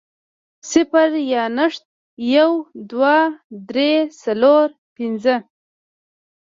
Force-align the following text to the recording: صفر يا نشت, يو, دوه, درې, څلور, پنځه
صفر 0.71 1.09
يا 1.33 1.43
نشت, 1.57 1.83
يو, 2.35 2.51
دوه, 2.89 3.17
درې, 3.69 3.93
څلور, 4.21 4.67
پنځه 4.95 5.35